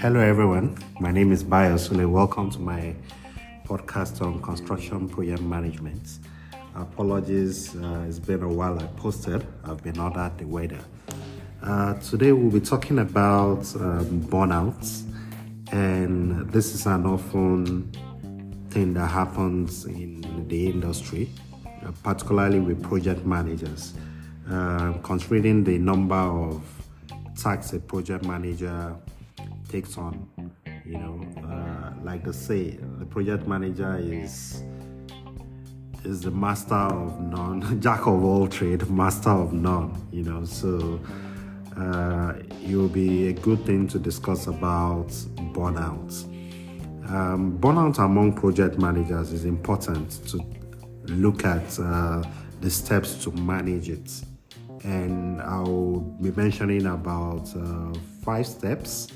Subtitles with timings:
[0.00, 0.78] Hello, everyone.
[1.00, 2.08] My name is Bayo Sule.
[2.08, 2.94] Welcome to my
[3.66, 6.20] podcast on construction project management.
[6.76, 9.44] Apologies, uh, it's been a while I posted.
[9.64, 10.78] I've been under the weather.
[11.60, 15.02] Uh, today, we'll be talking about um, burnouts,
[15.72, 17.90] and this is an often
[18.70, 21.28] thing that happens in the industry,
[21.84, 23.94] uh, particularly with project managers.
[24.48, 26.62] Uh, considering the number of
[27.36, 28.94] tasks a project manager
[29.68, 30.28] takes on.
[30.84, 34.62] You know, uh, like they say, the project manager is
[36.04, 39.94] is the master of none, jack of all trade, master of none.
[40.10, 40.98] You know, so
[41.76, 45.08] uh, it will be a good thing to discuss about
[45.52, 46.24] burnout.
[47.10, 50.44] Um, burnout among project managers is important to
[51.12, 52.22] look at uh,
[52.60, 54.10] the steps to manage it,
[54.84, 59.08] and I'll be mentioning about uh, five steps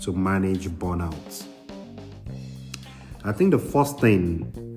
[0.00, 1.46] to manage burnout.
[3.24, 4.70] I think the first thing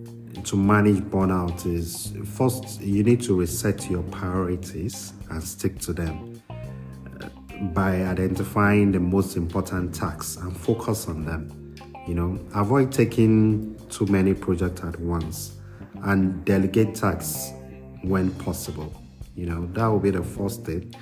[0.44, 6.42] to manage burnout is first you need to reset your priorities and stick to them
[6.50, 7.30] uh,
[7.74, 11.76] by identifying the most important tasks and focus on them.
[12.06, 15.58] You know, avoid taking too many projects at once
[16.04, 17.54] and delegate tasks
[18.02, 18.94] when possible.
[19.36, 20.94] You know, that will be the first thing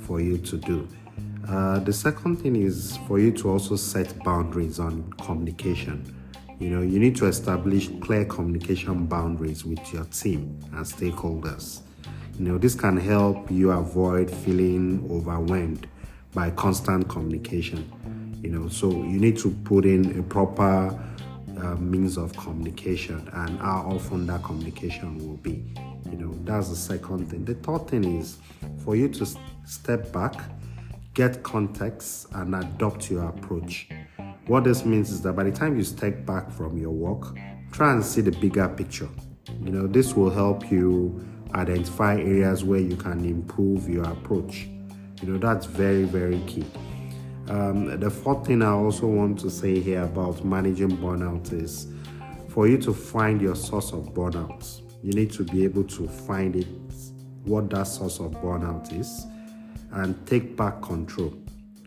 [0.00, 0.88] for you to do.
[1.48, 6.14] Uh, the second thing is for you to also set boundaries on communication.
[6.58, 11.80] You know, you need to establish clear communication boundaries with your team and stakeholders.
[12.38, 15.86] You know, this can help you avoid feeling overwhelmed
[16.34, 17.90] by constant communication.
[18.42, 21.00] You know, so you need to put in a proper
[21.56, 25.64] uh, means of communication and how often that communication will be.
[26.10, 27.46] You know, that's the second thing.
[27.46, 28.36] The third thing is
[28.84, 29.26] for you to
[29.64, 30.34] step back
[31.18, 33.88] get context and adopt your approach.
[34.46, 37.36] What this means is that by the time you step back from your work,
[37.72, 39.08] try and see the bigger picture.
[39.64, 41.20] You know, this will help you
[41.54, 44.68] identify areas where you can improve your approach.
[45.20, 46.64] You know, that's very, very key.
[47.48, 51.88] Um, the fourth thing I also want to say here about managing burnout is
[52.50, 56.54] for you to find your source of burnout, you need to be able to find
[56.54, 56.68] it,
[57.42, 59.26] what that source of burnout is
[59.92, 61.32] and take back control.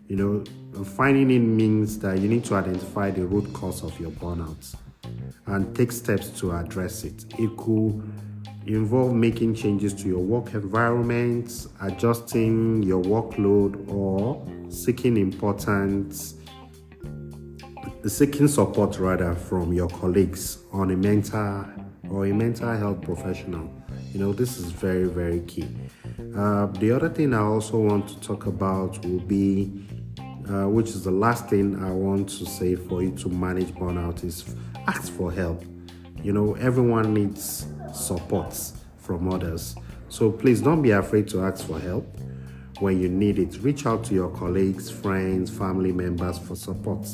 [0.07, 4.12] You know, finding it means that you need to identify the root cause of your
[4.12, 4.75] burnout
[5.47, 7.25] and take steps to address it.
[7.40, 8.03] It could
[8.66, 16.35] involve making changes to your work environment, adjusting your workload, or seeking important
[18.07, 21.66] seeking support rather from your colleagues on a mental
[22.09, 23.69] or a mental health professional.
[24.11, 25.67] You know, this is very, very key.
[26.35, 29.88] Uh, the other thing I also want to talk about will be,
[30.49, 34.25] uh, which is the last thing I want to say for you to manage burnout,
[34.25, 34.44] is
[34.85, 35.63] ask for help.
[36.22, 38.53] You know, everyone needs support
[38.97, 39.75] from others.
[40.09, 42.05] So please don't be afraid to ask for help
[42.79, 43.59] when you need it.
[43.61, 47.07] Reach out to your colleagues, friends, family members for support.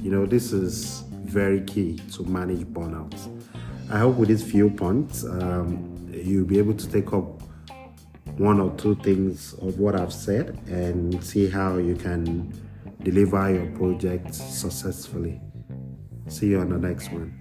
[0.00, 3.14] You know, this is very key to manage burnout.
[3.90, 5.97] I hope with these few points, um,
[6.28, 7.42] you'll be able to take up
[8.36, 12.52] one or two things of what I've said and see how you can
[13.02, 15.40] deliver your project successfully.
[16.28, 17.34] See you on the next one.